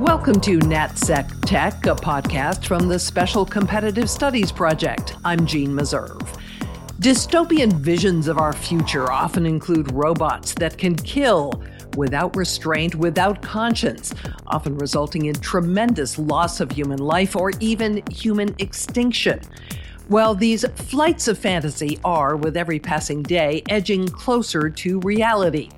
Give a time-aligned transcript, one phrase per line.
[0.00, 5.16] Welcome to NatSec Tech, a podcast from the Special Competitive Studies Project.
[5.24, 6.38] I'm Jeanne Meserve.
[7.00, 11.64] Dystopian visions of our future often include robots that can kill
[11.96, 14.14] without restraint, without conscience,
[14.46, 19.40] often resulting in tremendous loss of human life or even human extinction.
[20.08, 25.70] Well, these flights of fantasy are, with every passing day, edging closer to reality.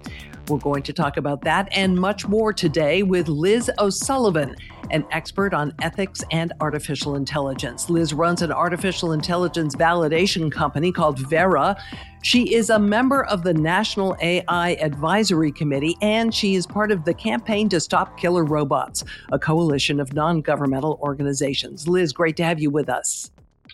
[0.51, 4.57] We're going to talk about that and much more today with Liz O'Sullivan,
[4.91, 7.89] an expert on ethics and artificial intelligence.
[7.89, 11.81] Liz runs an artificial intelligence validation company called Vera.
[12.25, 17.05] She is a member of the National AI Advisory Committee, and she is part of
[17.05, 21.87] the Campaign to Stop Killer Robots, a coalition of non governmental organizations.
[21.87, 23.31] Liz, great to have you with us.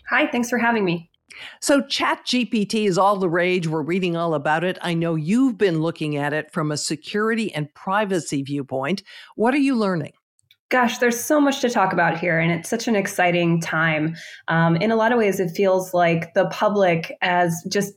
[0.09, 1.09] Hi, thanks for having me.
[1.61, 3.67] So, ChatGPT is all the rage.
[3.67, 4.77] We're reading all about it.
[4.81, 9.03] I know you've been looking at it from a security and privacy viewpoint.
[9.35, 10.13] What are you learning?
[10.69, 14.15] Gosh, there's so much to talk about here, and it's such an exciting time.
[14.49, 17.93] Um, in a lot of ways, it feels like the public has just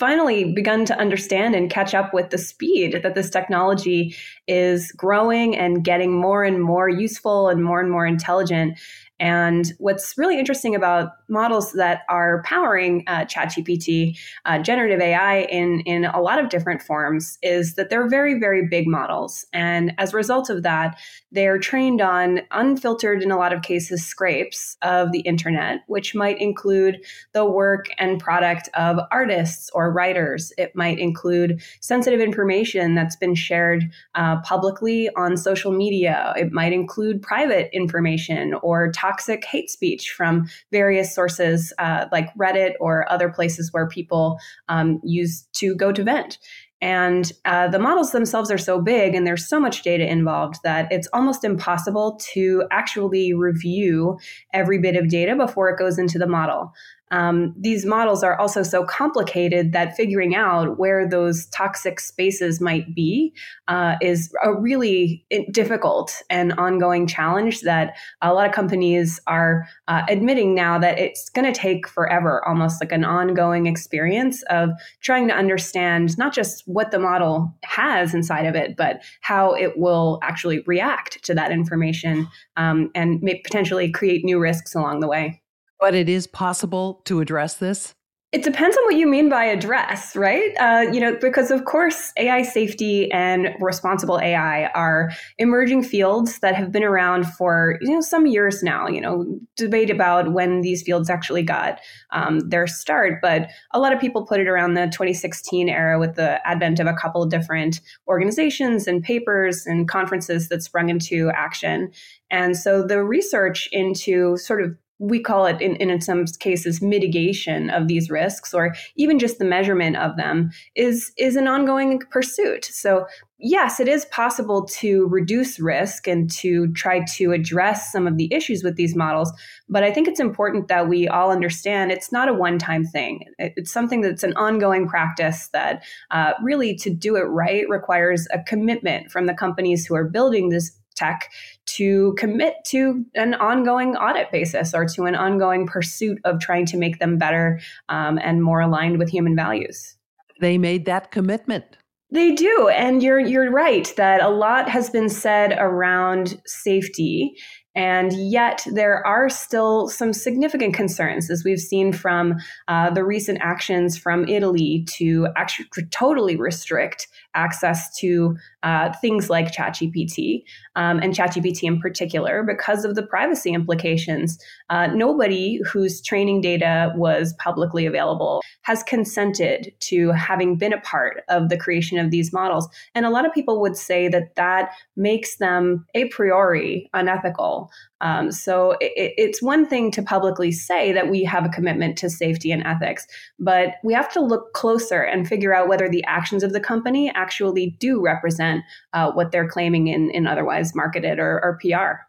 [0.00, 4.16] finally begun to understand and catch up with the speed that this technology
[4.48, 8.78] is growing and getting more and more useful and more and more intelligent.
[9.20, 15.80] And what's really interesting about models that are powering uh, ChatGPT, uh, generative AI in,
[15.80, 19.44] in a lot of different forms, is that they're very, very big models.
[19.52, 20.98] And as a result of that,
[21.32, 26.40] they're trained on unfiltered, in a lot of cases, scrapes of the internet, which might
[26.40, 30.52] include the work and product of artists or writers.
[30.56, 36.32] It might include sensitive information that's been shared uh, publicly on social media.
[36.36, 42.72] It might include private information or toxic hate speech from various sources uh, like Reddit
[42.80, 46.38] or other places where people um, use to go to vent.
[46.82, 50.90] And uh, the models themselves are so big and there's so much data involved that
[50.90, 54.18] it's almost impossible to actually review
[54.54, 56.72] every bit of data before it goes into the model
[57.10, 62.94] um, these models are also so complicated that figuring out where those toxic spaces might
[62.94, 63.34] be
[63.68, 70.02] uh, is a really difficult and ongoing challenge that a lot of companies are uh,
[70.08, 74.70] admitting now that it's going to take forever, almost like an ongoing experience of
[75.00, 79.76] trying to understand not just what the model has inside of it, but how it
[79.76, 85.08] will actually react to that information um, and may potentially create new risks along the
[85.08, 85.39] way.
[85.80, 87.94] But it is possible to address this?
[88.32, 90.52] It depends on what you mean by address, right?
[90.60, 96.54] Uh, you know, because of course, AI safety and responsible AI are emerging fields that
[96.54, 98.86] have been around for you know some years now.
[98.86, 101.80] You know, debate about when these fields actually got
[102.12, 106.14] um, their start, but a lot of people put it around the 2016 era with
[106.14, 111.32] the advent of a couple of different organizations and papers and conferences that sprung into
[111.34, 111.90] action.
[112.30, 117.70] And so the research into sort of we call it in, in some cases mitigation
[117.70, 122.66] of these risks or even just the measurement of them is is an ongoing pursuit.
[122.66, 123.06] So
[123.42, 128.32] yes it is possible to reduce risk and to try to address some of the
[128.32, 129.32] issues with these models
[129.66, 133.24] but i think it's important that we all understand it's not a one-time thing.
[133.38, 138.42] It's something that's an ongoing practice that uh, really to do it right requires a
[138.42, 141.30] commitment from the companies who are building this tech
[141.76, 146.76] to commit to an ongoing audit basis or to an ongoing pursuit of trying to
[146.76, 149.96] make them better um, and more aligned with human values.
[150.40, 151.64] They made that commitment.
[152.12, 157.36] They do, and you're you're right that a lot has been said around safety
[157.76, 162.34] and yet, there are still some significant concerns, as we've seen from
[162.66, 169.52] uh, the recent actions from Italy to actually totally restrict access to uh, things like
[169.52, 170.42] ChatGPT
[170.76, 174.38] um, and ChatGPT in particular because of the privacy implications.
[174.68, 181.22] Uh, nobody whose training data was publicly available has consented to having been a part
[181.28, 182.68] of the creation of these models.
[182.94, 187.70] And a lot of people would say that that makes them a priori unethical.
[188.02, 192.08] Um, so it, it's one thing to publicly say that we have a commitment to
[192.08, 193.06] safety and ethics,
[193.38, 197.10] but we have to look closer and figure out whether the actions of the company
[197.20, 202.02] actually do represent uh, what they're claiming in, in otherwise marketed or, or PR.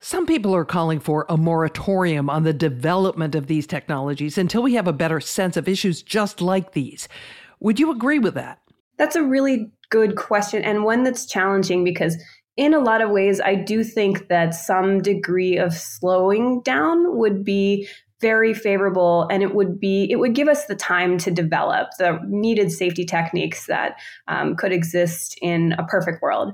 [0.00, 4.74] Some people are calling for a moratorium on the development of these technologies until we
[4.74, 7.08] have a better sense of issues just like these.
[7.60, 8.60] Would you agree with that?
[8.96, 12.16] That's a really good question and one that's challenging because
[12.56, 17.44] in a lot of ways, I do think that some degree of slowing down would
[17.44, 17.88] be
[18.20, 22.18] very favorable and it would be it would give us the time to develop the
[22.26, 26.52] needed safety techniques that um, could exist in a perfect world.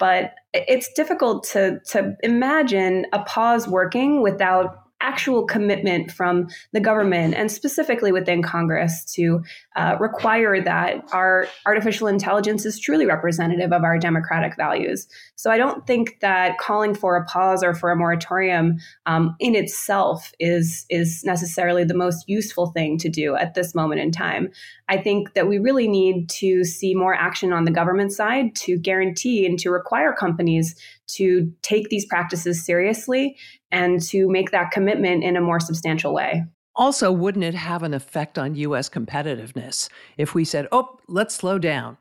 [0.00, 7.34] But it's difficult to to imagine a pause working without actual commitment from the government
[7.34, 9.42] and specifically within Congress to
[9.76, 15.08] uh, require that our artificial intelligence is truly representative of our democratic values.
[15.36, 18.76] So I don't think that calling for a pause or for a moratorium
[19.06, 24.00] um, in itself is is necessarily the most useful thing to do at this moment
[24.00, 24.50] in time.
[24.88, 28.78] I think that we really need to see more action on the government side to
[28.78, 30.76] guarantee and to require companies
[31.08, 33.36] to take these practices seriously
[33.72, 36.44] and to make that commitment in a more substantial way.
[36.76, 41.58] Also, wouldn't it have an effect on US competitiveness if we said, "Oh, let's slow
[41.58, 41.98] down"?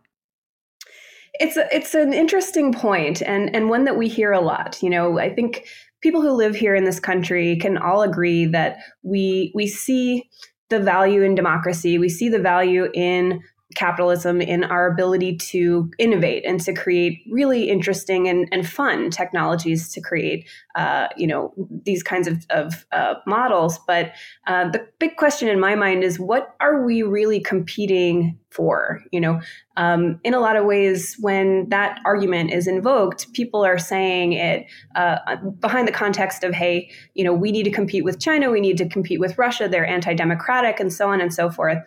[1.35, 4.81] It's a, it's an interesting point and and one that we hear a lot.
[4.81, 5.67] You know, I think
[6.01, 10.29] people who live here in this country can all agree that we we see
[10.69, 11.97] the value in democracy.
[11.97, 13.41] We see the value in
[13.75, 19.91] capitalism in our ability to innovate and to create really interesting and, and fun technologies
[19.93, 21.53] to create uh, you know
[21.83, 23.79] these kinds of, of uh, models.
[23.87, 24.13] But
[24.47, 29.01] uh, the big question in my mind is what are we really competing for?
[29.11, 29.41] You know
[29.77, 34.65] um, in a lot of ways when that argument is invoked people are saying it
[34.95, 35.17] uh,
[35.59, 38.77] behind the context of hey you know we need to compete with china we need
[38.77, 41.79] to compete with russia they're anti-democratic and so on and so forth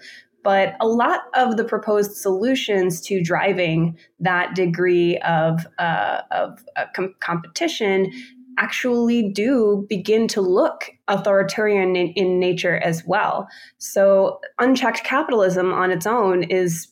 [0.45, 6.85] but a lot of the proposed solutions to driving that degree of, uh, of uh,
[6.95, 8.13] com- competition
[8.59, 13.49] actually do begin to look authoritarian in, in, nature as well.
[13.79, 16.87] So, unchecked capitalism on its own is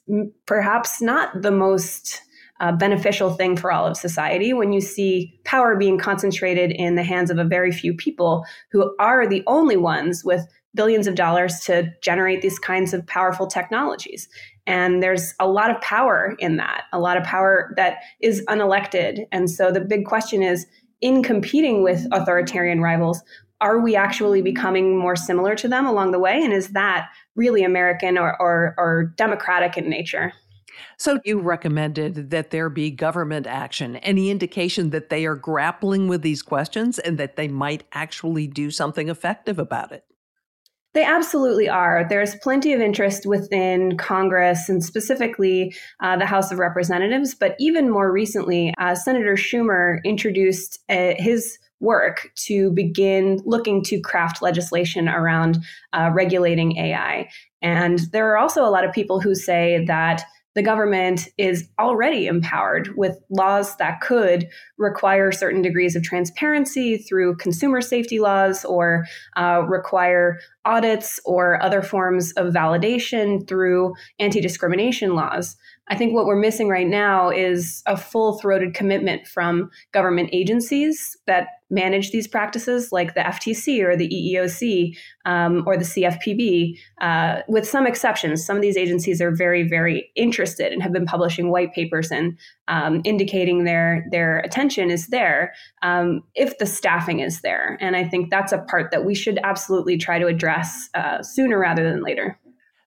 [0.46, 2.20] perhaps not the most
[2.60, 7.02] uh, beneficial thing for all of society when you see power being concentrated in the
[7.02, 11.60] hands of a very few people who are the only ones with billions of dollars
[11.60, 14.28] to generate these kinds of powerful technologies.
[14.66, 19.26] And there's a lot of power in that, a lot of power that is unelected.
[19.32, 20.66] And so the big question is
[21.00, 23.22] in competing with authoritarian rivals,
[23.60, 26.42] are we actually becoming more similar to them along the way?
[26.42, 30.32] And is that really American or, or, or democratic in nature?
[30.96, 33.96] So, you recommended that there be government action.
[33.96, 38.70] Any indication that they are grappling with these questions and that they might actually do
[38.70, 40.04] something effective about it?
[40.94, 42.06] They absolutely are.
[42.08, 47.34] There's plenty of interest within Congress and specifically uh, the House of Representatives.
[47.34, 54.00] But even more recently, uh, Senator Schumer introduced uh, his work to begin looking to
[54.00, 55.58] craft legislation around
[55.92, 57.28] uh, regulating AI.
[57.60, 60.22] And there are also a lot of people who say that
[60.54, 67.37] the government is already empowered with laws that could require certain degrees of transparency through
[67.37, 69.06] consumer safety laws or
[69.37, 75.56] uh, require audits or other forms of validation through anti discrimination laws.
[75.88, 81.17] I think what we're missing right now is a full throated commitment from government agencies
[81.26, 84.94] that manage these practices, like the FTC or the EEOC
[85.25, 88.44] um, or the CFPB, uh, with some exceptions.
[88.44, 92.38] Some of these agencies are very, very interested and have been publishing white papers and
[92.69, 95.52] um, indicating their their attention is there
[95.82, 97.76] um, if the staffing is there.
[97.81, 101.58] And I think that's a part that we should absolutely try to address uh, sooner
[101.58, 102.38] rather than later.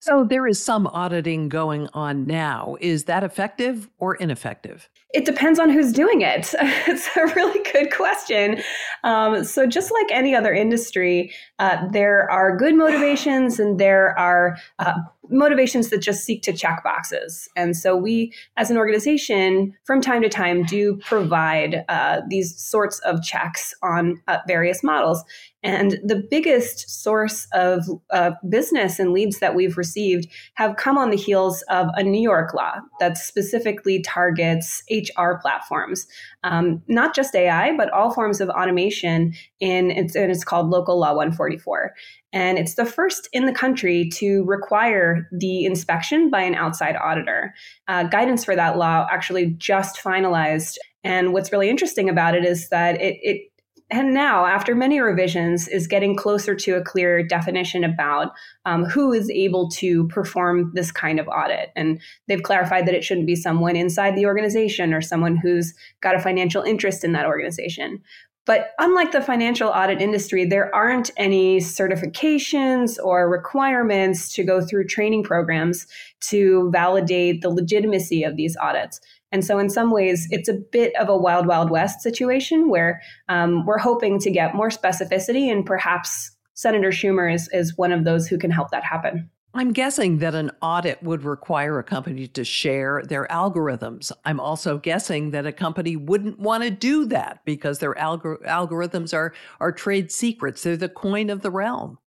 [0.05, 2.77] So there is some auditing going on now.
[2.79, 4.87] Is that effective or ineffective?
[5.15, 6.53] It depends on who's doing it.
[6.61, 8.62] it's a really good question.
[9.03, 14.57] Um, so, just like any other industry, uh, there are good motivations and there are
[14.77, 14.93] uh,
[15.29, 17.50] motivations that just seek to check boxes.
[17.55, 23.00] And so, we as an organization, from time to time, do provide uh, these sorts
[23.00, 25.24] of checks on uh, various models.
[25.65, 31.10] And the biggest source of uh, business and leads that we've received have come on
[31.10, 36.05] the heels of a New York law that specifically targets HR platforms,
[36.43, 39.34] um, not just AI, but all forms of automation.
[39.60, 41.95] In it's, and it's called Local Law 144.
[42.31, 47.55] And it's the first in the country to require the inspection by an outside auditor.
[47.88, 50.77] Uh, guidance for that law actually just finalized.
[51.03, 53.51] And what's really interesting about it is that it, it
[53.92, 58.32] and now, after many revisions, is getting closer to a clear definition about
[58.65, 61.70] um, who is able to perform this kind of audit.
[61.75, 66.15] And they've clarified that it shouldn't be someone inside the organization or someone who's got
[66.15, 68.01] a financial interest in that organization.
[68.46, 74.88] But unlike the financial audit industry, there aren't any certifications or requirements to go through
[74.88, 75.88] training programs
[76.30, 79.00] to validate the legitimacy of these audits.
[79.32, 83.01] And so, in some ways, it's a bit of a wild, wild west situation where
[83.27, 88.05] um, we're hoping to get more specificity and perhaps Senator Schumer is, is one of
[88.05, 89.29] those who can help that happen.
[89.53, 94.12] I'm guessing that an audit would require a company to share their algorithms.
[94.25, 99.13] I'm also guessing that a company wouldn't want to do that because their algor- algorithms
[99.13, 100.63] are, are trade secrets.
[100.63, 102.00] They're the coin of the realm.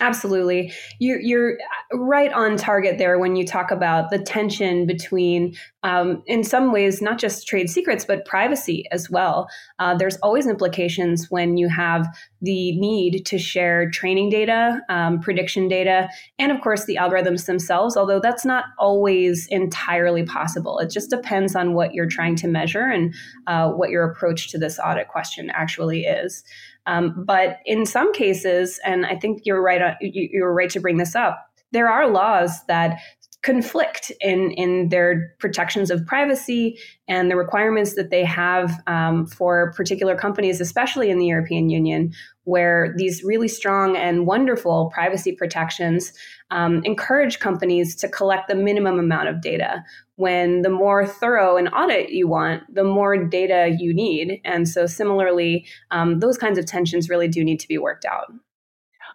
[0.00, 0.72] Absolutely.
[0.98, 1.58] You're, you're
[1.92, 7.02] right on target there when you talk about the tension between, um, in some ways,
[7.02, 9.46] not just trade secrets, but privacy as well.
[9.78, 12.08] Uh, there's always implications when you have
[12.40, 17.94] the need to share training data, um, prediction data, and of course the algorithms themselves,
[17.94, 20.78] although that's not always entirely possible.
[20.78, 23.14] It just depends on what you're trying to measure and
[23.46, 26.42] uh, what your approach to this audit question actually is.
[26.86, 30.96] Um, but in some cases, and I think you're right, uh, you're right to bring
[30.96, 31.46] this up.
[31.72, 32.98] There are laws that
[33.42, 39.72] conflict in in their protections of privacy and the requirements that they have um, for
[39.72, 42.12] particular companies, especially in the European Union,
[42.44, 46.12] where these really strong and wonderful privacy protections
[46.50, 49.82] um, encourage companies to collect the minimum amount of data.
[50.20, 54.38] When the more thorough an audit you want, the more data you need.
[54.44, 58.26] And so, similarly, um, those kinds of tensions really do need to be worked out.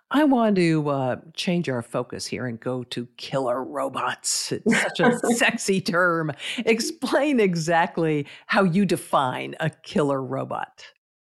[0.10, 4.52] I want to uh, change our focus here and go to killer robots.
[4.52, 6.32] It's such a sexy term.
[6.58, 10.86] Explain exactly how you define a killer robot.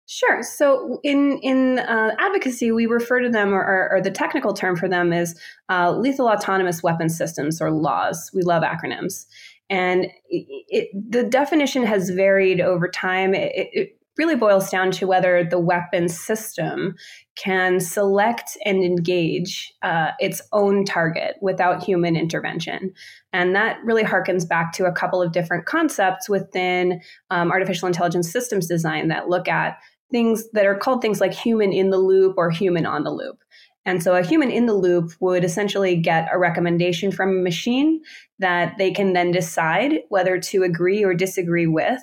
[0.07, 0.43] Sure.
[0.43, 4.87] So in in uh, advocacy, we refer to them, or, or, the technical term for
[4.87, 5.35] them is
[5.71, 8.31] uh, lethal autonomous weapon systems, or LAWS.
[8.35, 9.25] We love acronyms,
[9.71, 13.35] and it, it, the definition has varied over time.
[13.35, 16.95] It, it, really boils down to whether the weapon system
[17.37, 22.93] can select and engage uh, its own target without human intervention.
[23.33, 28.31] And that really harkens back to a couple of different concepts within um, artificial intelligence
[28.31, 29.79] systems design that look at
[30.13, 33.43] things that are called things like human in the loop or human on the loop.
[33.87, 38.01] And so a human in the loop would essentially get a recommendation from a machine
[38.39, 42.03] that they can then decide whether to agree or disagree with.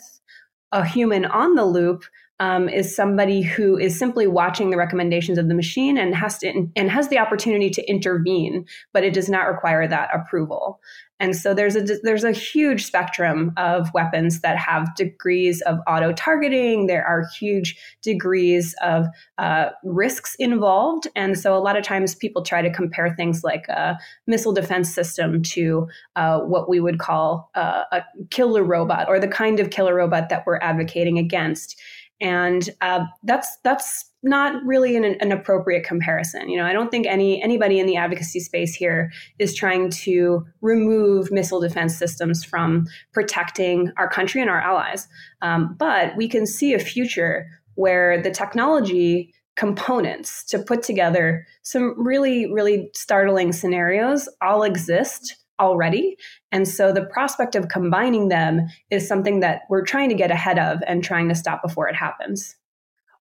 [0.71, 2.03] A human on the loop
[2.41, 6.67] um, is somebody who is simply watching the recommendations of the machine and has to
[6.75, 10.79] and has the opportunity to intervene, but it does not require that approval.
[11.21, 16.13] And so there's a there's a huge spectrum of weapons that have degrees of auto
[16.13, 16.87] targeting.
[16.87, 19.05] There are huge degrees of
[19.37, 23.67] uh, risks involved, and so a lot of times people try to compare things like
[23.67, 28.01] a missile defense system to uh, what we would call uh, a
[28.31, 31.79] killer robot or the kind of killer robot that we're advocating against
[32.21, 36.47] and uh, that's that's not really an, an, appropriate comparison.
[36.47, 40.45] You know, I don't think any anybody in the advocacy space here is trying to
[40.61, 45.07] remove missile defense systems from protecting our country and our allies.
[45.41, 51.93] Um, but we can see a future where the technology components to put together some
[51.97, 56.17] really really startling scenarios all exist already.
[56.51, 60.59] And so the prospect of combining them is something that we're trying to get ahead
[60.59, 62.55] of and trying to stop before it happens.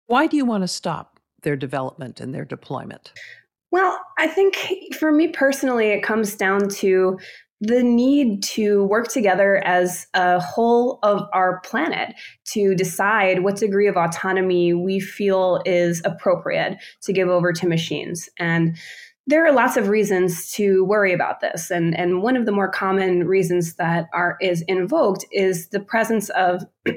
[0.07, 3.13] Why do you want to stop their development and their deployment?
[3.73, 4.57] Well, I think
[4.99, 7.19] for me personally, it comes down to
[7.61, 12.15] the need to work together as a whole of our planet
[12.45, 18.29] to decide what degree of autonomy we feel is appropriate to give over to machines.
[18.39, 18.77] And
[19.27, 22.71] there are lots of reasons to worry about this and and one of the more
[22.71, 26.65] common reasons that are is invoked is the presence of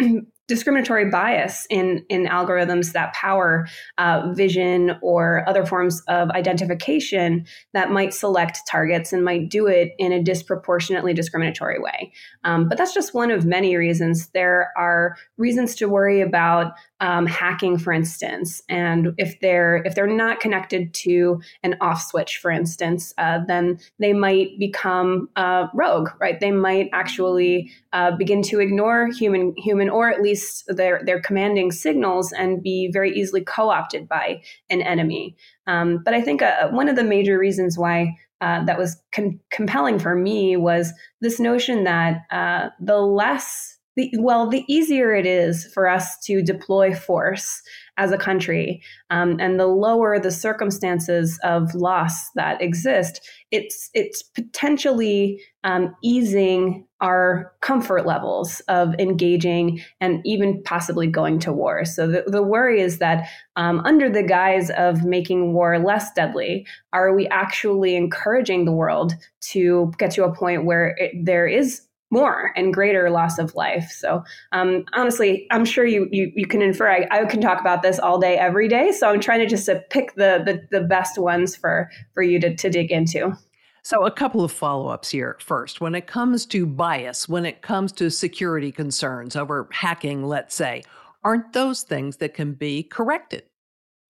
[0.50, 3.68] discriminatory bias in, in algorithms that power
[4.00, 9.92] uh, vision or other forms of identification that might select targets and might do it
[10.00, 12.12] in a disproportionately discriminatory way.
[12.44, 14.30] Um, but that's just one of many reasons.
[14.30, 20.08] There are reasons to worry about um, hacking, for instance, and if they're if they're
[20.08, 26.10] not connected to an off switch, for instance, uh, then they might become uh, rogue,
[26.20, 26.40] right?
[26.40, 31.72] They might actually uh, begin to ignore human human or at least their their commanding
[31.72, 35.36] signals and be very easily co-opted by an enemy.
[35.68, 39.40] Um, but I think uh, one of the major reasons why uh, that was con-
[39.52, 45.26] compelling for me was this notion that uh, the less the, well, the easier it
[45.26, 47.62] is for us to deploy force
[47.98, 53.20] as a country, um, and the lower the circumstances of loss that exist,
[53.52, 61.52] it's it's potentially um, easing our comfort levels of engaging and even possibly going to
[61.52, 61.84] war.
[61.84, 63.28] So the, the worry is that
[63.58, 69.14] um, under the guise of making war less deadly, are we actually encouraging the world
[69.52, 73.92] to get to a point where it, there is more and greater loss of life.
[73.92, 76.90] So um, honestly, I'm sure you you, you can infer.
[76.90, 78.92] I, I, can talk about this all day, every day.
[78.92, 82.40] So I'm trying to just to pick the, the the best ones for for you
[82.40, 83.38] to to dig into.
[83.82, 85.38] So, a couple of follow ups here.
[85.40, 90.54] First, when it comes to bias, when it comes to security concerns over hacking, let's
[90.54, 90.84] say,
[91.24, 93.44] aren't those things that can be corrected?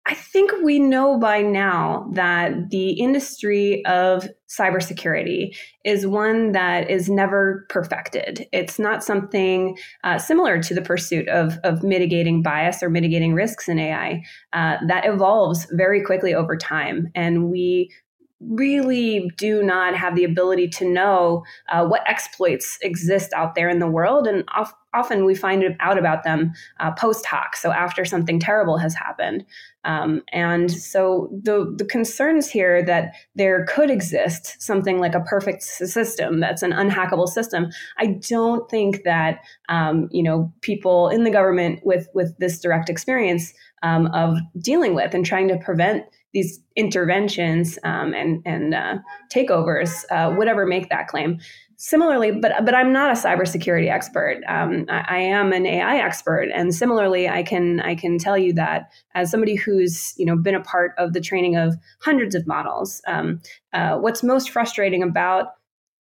[0.07, 5.55] I think we know by now that the industry of cybersecurity
[5.85, 8.47] is one that is never perfected.
[8.51, 13.69] It's not something uh, similar to the pursuit of, of mitigating bias or mitigating risks
[13.69, 14.23] in AI.
[14.53, 17.11] Uh, that evolves very quickly over time.
[17.13, 17.91] And we
[18.39, 23.77] really do not have the ability to know uh, what exploits exist out there in
[23.77, 24.25] the world.
[24.25, 28.77] And of, often we find out about them uh, post hoc, so after something terrible
[28.77, 29.45] has happened.
[29.83, 35.63] Um, and so the, the concerns here that there could exist something like a perfect
[35.63, 37.67] system that's an unhackable system,
[37.97, 42.89] I don't think that um, you know people in the government with with this direct
[42.89, 48.97] experience um, of dealing with and trying to prevent these interventions um, and and uh,
[49.33, 51.39] takeovers uh, would ever make that claim.
[51.83, 54.43] Similarly, but but I'm not a cybersecurity expert.
[54.47, 58.53] Um, I, I, am an AI expert, and similarly, I can I can tell you
[58.53, 62.45] that as somebody who's you know been a part of the training of hundreds of
[62.45, 63.41] models, um,
[63.73, 65.53] uh, what's most frustrating about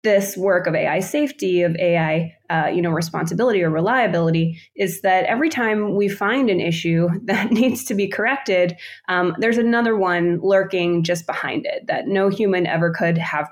[0.03, 5.25] this work of AI safety, of AI, uh, you know, responsibility or reliability, is that
[5.25, 8.77] every time we find an issue that needs to be corrected,
[9.09, 13.49] um, there's another one lurking just behind it that no human ever could have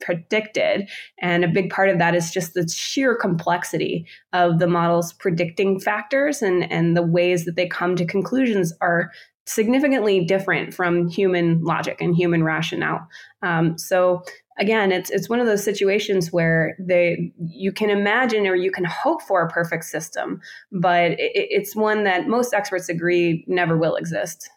[0.00, 0.88] predicted.
[1.18, 5.80] And a big part of that is just the sheer complexity of the model's predicting
[5.80, 9.10] factors and and the ways that they come to conclusions are
[9.46, 13.06] significantly different from human logic and human rationale.
[13.42, 14.22] Um, so
[14.58, 18.84] again, it's it's one of those situations where they you can imagine or you can
[18.84, 20.40] hope for a perfect system,
[20.72, 24.48] but it, it's one that most experts agree never will exist.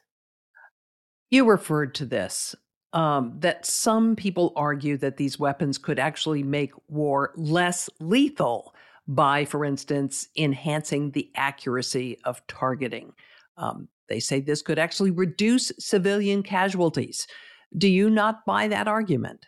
[1.30, 2.56] You referred to this
[2.94, 8.74] um, that some people argue that these weapons could actually make war less lethal
[9.08, 13.14] by, for instance, enhancing the accuracy of targeting.
[13.58, 17.28] Um, they say this could actually reduce civilian casualties.
[17.78, 19.46] Do you not buy that argument?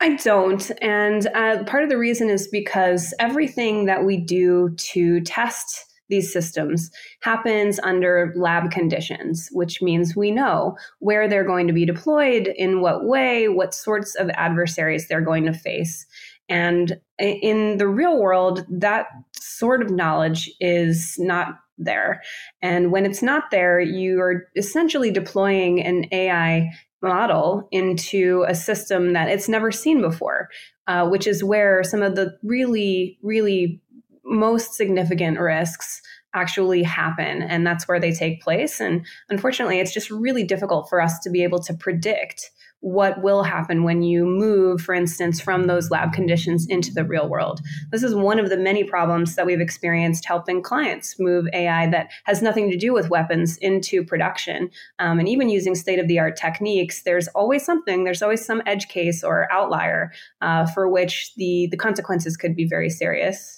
[0.00, 0.70] I don't.
[0.82, 6.32] And uh, part of the reason is because everything that we do to test these
[6.32, 6.90] systems
[7.22, 12.80] happens under lab conditions, which means we know where they're going to be deployed, in
[12.80, 16.06] what way, what sorts of adversaries they're going to face.
[16.48, 22.22] And in the real world, that sort of knowledge is not there.
[22.62, 26.70] And when it's not there, you are essentially deploying an AI
[27.02, 30.48] model into a system that it's never seen before,
[30.86, 33.80] uh, which is where some of the really, really
[34.24, 36.02] most significant risks
[36.34, 37.42] actually happen.
[37.42, 38.80] And that's where they take place.
[38.80, 43.42] And unfortunately, it's just really difficult for us to be able to predict what will
[43.42, 47.60] happen when you move, for instance, from those lab conditions into the real world.
[47.90, 52.10] This is one of the many problems that we've experienced helping clients move AI that
[52.24, 54.70] has nothing to do with weapons into production.
[54.98, 58.62] Um, and even using state of the art techniques, there's always something, there's always some
[58.66, 63.55] edge case or outlier uh, for which the, the consequences could be very serious.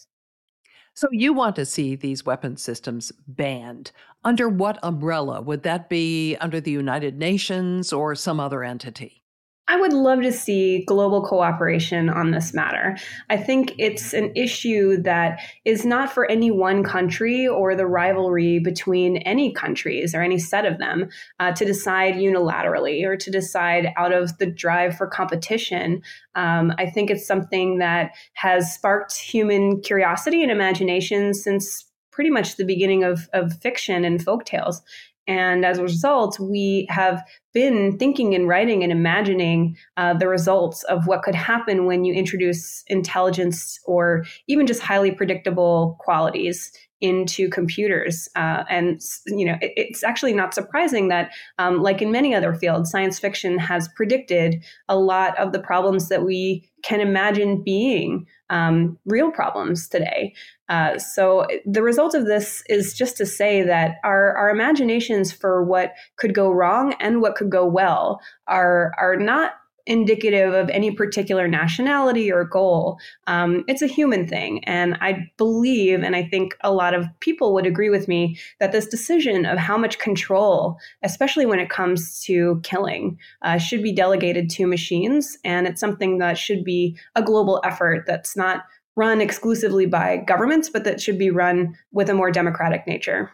[0.98, 3.92] So you want to see these weapon systems banned.
[4.24, 5.40] Under what umbrella?
[5.40, 9.22] Would that be under the United Nations or some other entity?
[9.68, 12.96] I would love to see global cooperation on this matter.
[13.28, 18.58] I think it's an issue that is not for any one country or the rivalry
[18.60, 23.92] between any countries or any set of them uh, to decide unilaterally or to decide
[23.98, 26.00] out of the drive for competition.
[26.34, 31.84] Um, I think it's something that has sparked human curiosity and imagination since
[32.18, 34.82] pretty much the beginning of, of fiction and folk tales.
[35.28, 40.82] And as a result, we have been thinking and writing and imagining uh, the results
[40.84, 47.48] of what could happen when you introduce intelligence or even just highly predictable qualities into
[47.48, 48.28] computers.
[48.34, 52.54] Uh, and you know, it, it's actually not surprising that, um, like in many other
[52.54, 58.26] fields, science fiction has predicted a lot of the problems that we can imagine being
[58.50, 60.34] um, real problems today.
[60.68, 65.62] Uh, so the result of this is just to say that our, our imaginations for
[65.64, 69.52] what could go wrong and what could go well are are not
[69.88, 72.98] indicative of any particular nationality or goal.
[73.26, 74.62] Um, it's a human thing.
[74.64, 78.70] And I believe, and I think a lot of people would agree with me, that
[78.70, 83.92] this decision of how much control, especially when it comes to killing, uh, should be
[83.92, 85.38] delegated to machines.
[85.44, 90.68] And it's something that should be a global effort that's not run exclusively by governments,
[90.68, 93.30] but that should be run with a more democratic nature.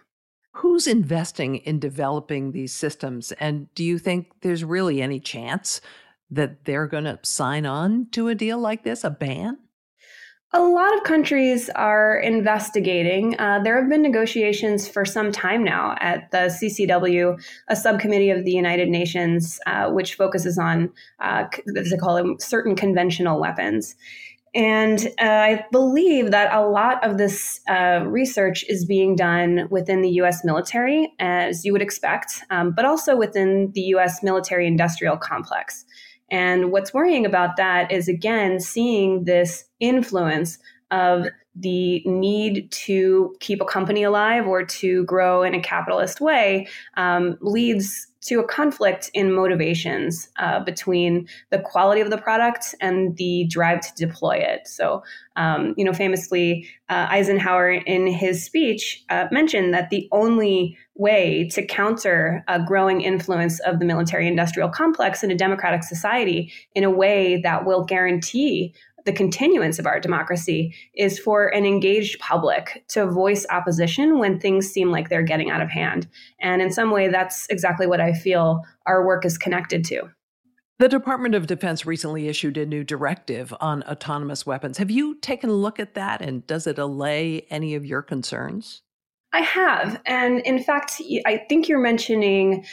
[0.53, 3.33] Who's investing in developing these systems?
[3.33, 5.81] And do you think there's really any chance
[6.35, 9.59] that they're going to sign on to a deal like this, a ban?
[10.53, 13.35] A lot of countries are investigating.
[13.41, 18.45] Uh, there have been negotiations for some time now at the CCW, a subcommittee of
[18.45, 23.97] the United Nations, uh, which focuses on, uh, as they call them, certain conventional weapons.
[24.55, 30.03] And uh, I believe that a lot of this uh, research is being done within
[30.03, 35.17] the US military, as you would expect, um, but also within the US military industrial
[35.17, 35.85] complex.
[36.31, 40.59] And what's worrying about that is, again, seeing this influence
[40.91, 46.67] of the need to keep a company alive or to grow in a capitalist way
[46.97, 53.17] um, leads to a conflict in motivations uh, between the quality of the product and
[53.17, 54.67] the drive to deploy it.
[54.67, 55.03] So,
[55.37, 61.49] um, you know, famously, uh, Eisenhower in his speech uh, mentioned that the only way
[61.53, 66.85] to counter a growing influence of the military industrial complex in a democratic society in
[66.85, 68.73] a way that will guarantee
[69.05, 74.69] the continuance of our democracy is for an engaged public to voice opposition when things
[74.69, 76.09] seem like they're getting out of hand.
[76.41, 80.11] And in some way, that's exactly what I feel our work is connected to.
[80.79, 84.79] The Department of Defense recently issued a new directive on autonomous weapons.
[84.79, 88.83] Have you taken a look at that and does it allay any of your concerns?
[89.33, 90.01] I have.
[90.07, 92.65] And in fact, I think you're mentioning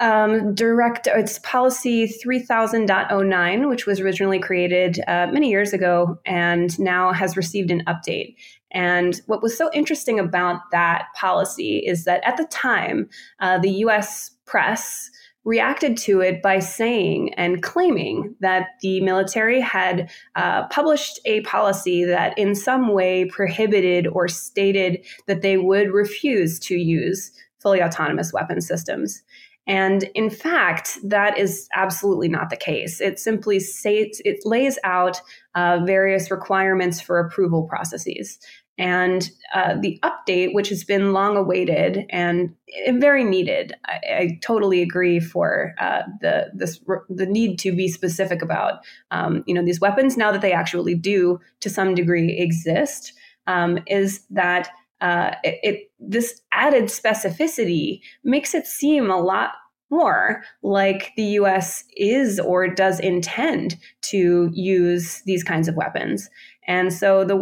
[0.00, 7.12] um, direct it's policy 3000.09 which was originally created uh, many years ago and now
[7.12, 8.36] has received an update
[8.70, 13.08] and what was so interesting about that policy is that at the time
[13.40, 15.10] uh, the us press
[15.48, 22.04] reacted to it by saying and claiming that the military had uh, published a policy
[22.04, 28.30] that in some way prohibited or stated that they would refuse to use fully autonomous
[28.30, 29.22] weapon systems.
[29.68, 33.02] And in fact, that is absolutely not the case.
[33.02, 35.20] It simply states, it lays out
[35.54, 38.38] uh, various requirements for approval processes.
[38.78, 42.54] And uh, the update, which has been long awaited and
[42.92, 48.40] very needed, I, I totally agree for uh, the this the need to be specific
[48.40, 48.74] about
[49.10, 53.12] um, you know these weapons now that they actually do to some degree exist.
[53.48, 54.70] Um, is that
[55.00, 59.52] uh, it, it, this added specificity makes it seem a lot
[59.90, 66.28] more like the US is or does intend to use these kinds of weapons.
[66.66, 67.36] And so the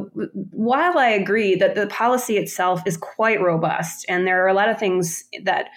[0.52, 4.68] while I agree that the policy itself is quite robust and there are a lot
[4.68, 5.70] of things that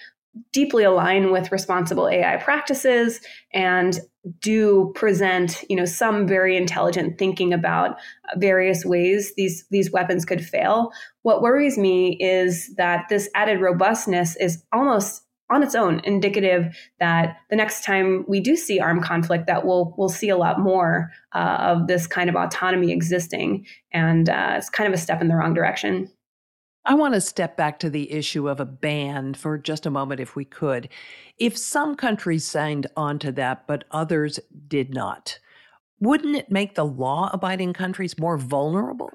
[0.52, 3.20] deeply align with responsible AI practices
[3.52, 3.98] and
[4.40, 7.96] do present, you know, some very intelligent thinking about
[8.36, 10.92] various ways these these weapons could fail.
[11.22, 17.36] What worries me is that this added robustness is almost on its own indicative that
[17.50, 21.10] the next time we do see armed conflict that we'll we'll see a lot more
[21.32, 25.28] uh, of this kind of autonomy existing and uh, it's kind of a step in
[25.28, 26.08] the wrong direction
[26.84, 30.20] I want to step back to the issue of a ban for just a moment,
[30.20, 30.88] if we could.
[31.38, 35.38] If some countries signed on to that, but others did not,
[36.00, 39.12] wouldn't it make the law abiding countries more vulnerable?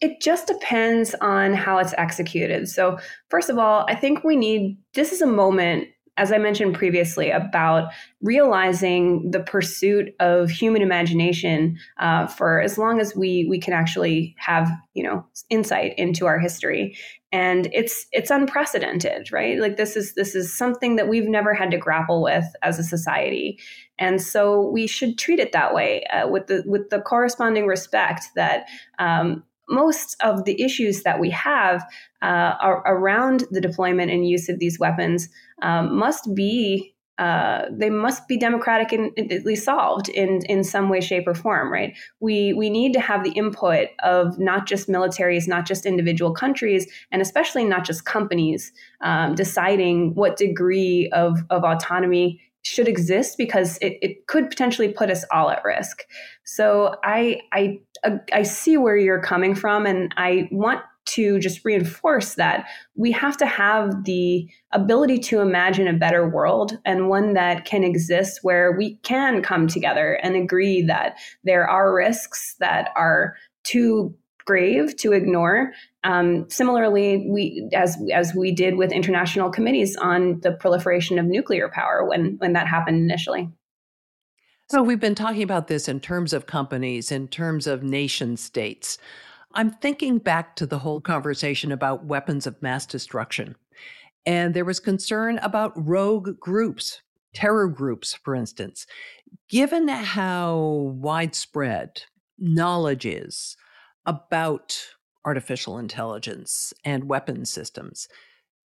[0.00, 2.68] It just depends on how it's executed.
[2.68, 2.98] So,
[3.30, 7.30] first of all, I think we need this is a moment, as I mentioned previously,
[7.30, 13.72] about realizing the pursuit of human imagination uh, for as long as we we can
[13.72, 16.96] actually have you know insight into our history.
[17.30, 19.58] And it's it's unprecedented right?
[19.58, 22.84] Like this is this is something that we've never had to grapple with as a
[22.84, 23.58] society.
[23.98, 28.26] And so we should treat it that way uh, with the with the corresponding respect
[28.34, 28.66] that
[28.98, 31.84] um, most of the issues that we have
[32.22, 32.54] uh,
[32.86, 35.28] around the deployment and use of these weapons
[35.62, 40.88] um, must be uh, they must be democratic and at least solved in in some
[40.88, 41.72] way, shape, or form.
[41.72, 41.96] Right?
[42.20, 46.86] We we need to have the input of not just militaries, not just individual countries,
[47.10, 53.78] and especially not just companies um, deciding what degree of of autonomy should exist because
[53.78, 56.04] it, it could potentially put us all at risk.
[56.44, 57.80] So I I
[58.32, 63.36] I see where you're coming from, and I want to just reinforce that we have
[63.36, 68.72] to have the ability to imagine a better world and one that can exist where
[68.72, 75.12] we can come together and agree that there are risks that are too grave to
[75.12, 75.72] ignore.
[76.04, 81.68] Um, similarly, we as as we did with international committees on the proliferation of nuclear
[81.68, 83.50] power when when that happened initially.
[84.70, 88.98] So we've been talking about this in terms of companies, in terms of nation states.
[89.54, 93.56] I'm thinking back to the whole conversation about weapons of mass destruction.
[94.26, 97.00] And there was concern about rogue groups,
[97.32, 98.86] terror groups, for instance.
[99.48, 102.02] Given how widespread
[102.38, 103.56] knowledge is
[104.04, 104.78] about
[105.24, 108.08] artificial intelligence and weapon systems,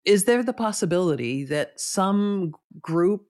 [0.04, 3.26] is there the possibility that some group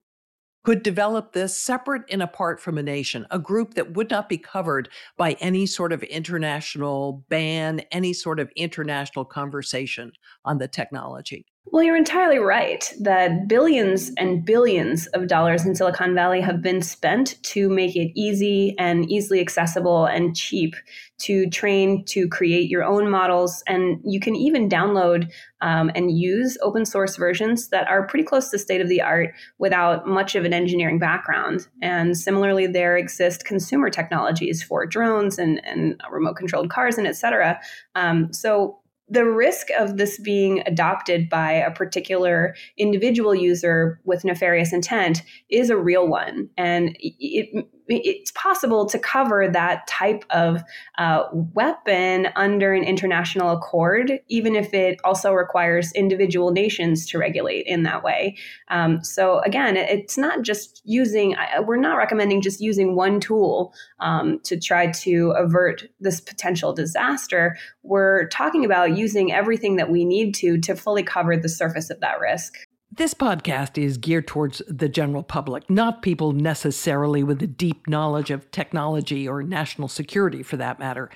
[0.65, 4.39] could develop this separate and apart from a nation, a group that would not be
[4.39, 10.13] covered by any sort of international ban, any sort of international conversation
[10.45, 11.47] on the technology?
[11.71, 16.81] Well, you're entirely right that billions and billions of dollars in Silicon Valley have been
[16.81, 20.75] spent to make it easy and easily accessible and cheap
[21.19, 23.63] to train to create your own models.
[23.67, 28.49] And you can even download um, and use open source versions that are pretty close
[28.51, 31.67] to state of the art without much of an engineering background.
[31.83, 37.17] And similarly, there exist consumer technologies for drones and, and remote controlled cars and et
[37.17, 37.61] cetera.
[37.95, 38.79] Um, so
[39.11, 45.71] the risk of this being adopted by a particular individual user with nefarious intent is
[45.71, 46.51] a real one.
[46.57, 50.63] And it, it's possible to cover that type of
[50.99, 57.67] uh, weapon under an international accord, even if it also requires individual nations to regulate
[57.67, 58.37] in that way.
[58.69, 61.35] Um, so again, it's not just using.
[61.65, 67.57] We're not recommending just using one tool um, to try to avert this potential disaster.
[67.83, 72.01] We're talking about using everything that we need to to fully cover the surface of
[72.01, 72.68] that risk.
[72.99, 78.33] This podcast is geared towards the general public, not people necessarily with a deep knowledge
[78.33, 81.09] of technology or national security for that matter.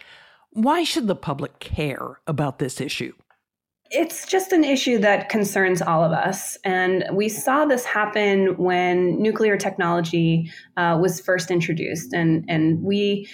[0.50, 3.14] Why should the public care about this issue?
[3.90, 6.56] It's just an issue that concerns all of us.
[6.64, 12.12] And we saw this happen when nuclear technology uh, was first introduced.
[12.12, 13.28] And, and we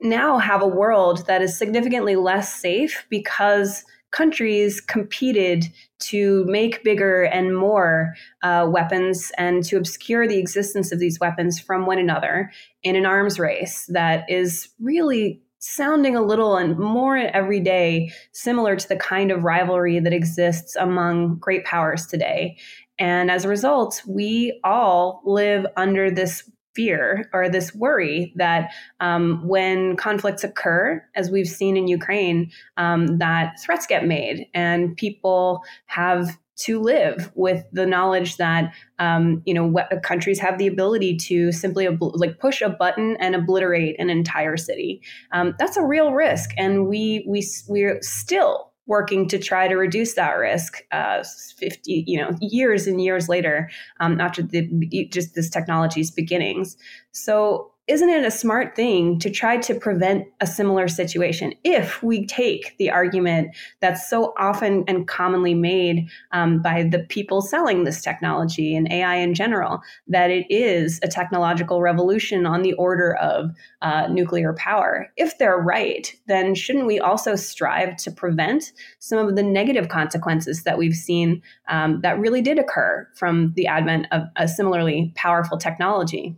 [0.00, 5.66] now have a world that is significantly less safe because countries competed
[6.00, 11.60] to make bigger and more uh, weapons and to obscure the existence of these weapons
[11.60, 12.50] from one another
[12.82, 18.76] in an arms race that is really sounding a little and more every day similar
[18.76, 22.56] to the kind of rivalry that exists among great powers today.
[22.98, 29.46] And as a result, we all live under this fear or this worry that um,
[29.46, 35.62] when conflicts occur, as we've seen in Ukraine, um, that threats get made and people
[35.86, 41.52] have to live with the knowledge that um, you know countries have the ability to
[41.52, 45.00] simply obl- like push a button and obliterate an entire city.
[45.32, 50.14] Um, that's a real risk, and we we we're still working to try to reduce
[50.14, 51.22] that risk uh,
[51.56, 54.66] 50 you know years and years later um, after the
[55.10, 56.76] just this technology's beginnings.
[57.12, 62.24] So isn't it a smart thing to try to prevent a similar situation if we
[62.24, 63.48] take the argument
[63.80, 69.16] that's so often and commonly made um, by the people selling this technology and AI
[69.16, 73.50] in general that it is a technological revolution on the order of
[73.82, 75.08] uh, nuclear power?
[75.16, 80.62] If they're right, then shouldn't we also strive to prevent some of the negative consequences
[80.62, 85.58] that we've seen um, that really did occur from the advent of a similarly powerful
[85.58, 86.36] technology?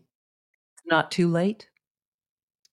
[0.86, 1.68] Not too late?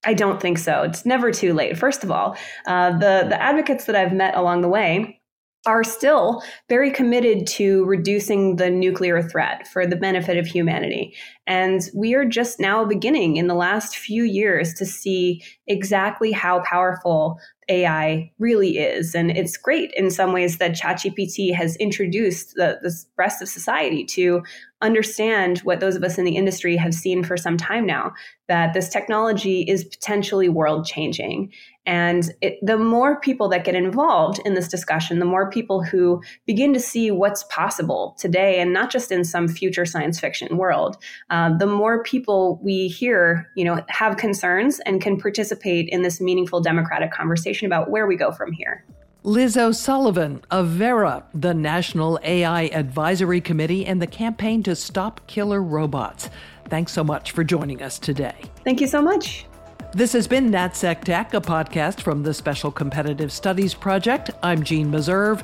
[0.06, 0.84] I don't think so.
[0.84, 1.78] It's never too late.
[1.78, 5.19] First of all, uh, the the advocates that I've met along the way
[5.65, 11.13] are still very committed to reducing the nuclear threat for the benefit of humanity.
[11.48, 16.62] And we are just now beginning in the last few years to see exactly how
[16.62, 19.13] powerful AI really is.
[19.13, 24.06] And it's great in some ways that ChatGPT has introduced the, the rest of society
[24.06, 24.41] to
[24.82, 28.13] understand what those of us in the industry have seen for some time now
[28.48, 31.52] that this technology is potentially world changing.
[31.86, 36.22] And it, the more people that get involved in this discussion, the more people who
[36.46, 40.98] begin to see what's possible today and not just in some future science fiction world,
[41.30, 46.22] uh, the more people we hear, you know, have concerns and can participate in this
[46.22, 48.86] meaningful democratic conversation about where we go from here.
[49.24, 55.62] Liz O'Sullivan of VERA, the National AI Advisory Committee, and the Campaign to Stop Killer
[55.62, 56.30] Robots.
[56.70, 58.36] Thanks so much for joining us today.
[58.64, 59.46] Thank you so much.
[59.92, 64.32] This has been NatSec Tech, a podcast from the Special Competitive Studies Project.
[64.42, 65.44] I'm Jeanne Meserve.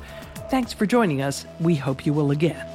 [0.49, 1.45] Thanks for joining us.
[1.59, 2.74] We hope you will again.